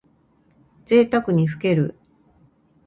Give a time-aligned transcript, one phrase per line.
[0.83, 1.93] ぜいたくにふける。